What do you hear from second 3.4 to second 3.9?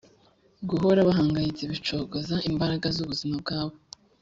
bwabo